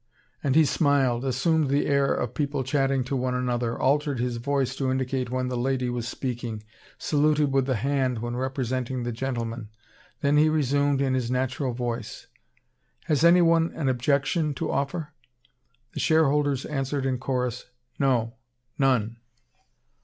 '"And 0.43 0.55
he 0.55 0.65
smiled, 0.65 1.23
assumed 1.23 1.69
the 1.69 1.85
air 1.85 2.11
of 2.11 2.33
people 2.33 2.63
chatting 2.63 3.03
to 3.03 3.15
one 3.15 3.35
another, 3.35 3.77
altered 3.79 4.19
his 4.19 4.37
voice 4.37 4.75
to 4.77 4.89
indicate 4.89 5.29
when 5.29 5.47
the 5.47 5.55
lady 5.55 5.91
was 5.91 6.07
speaking, 6.07 6.63
saluted 6.97 7.51
with 7.51 7.67
the 7.67 7.75
hand 7.75 8.17
when 8.17 8.35
representing 8.35 9.03
the 9.03 9.11
gentleman. 9.11 9.69
Then 10.21 10.37
he 10.37 10.49
resumed, 10.49 11.01
in 11.01 11.13
his 11.13 11.29
natural 11.29 11.73
voice: 11.73 12.25
"Has 13.03 13.23
anyone 13.23 13.71
an 13.75 13.89
objection 13.89 14.55
to 14.55 14.71
offer?" 14.71 15.13
The 15.93 15.99
shareholders 15.99 16.65
answered 16.65 17.05
in 17.05 17.19
chorus: 17.19 17.65
"No, 17.99 18.33
none." 18.79 19.17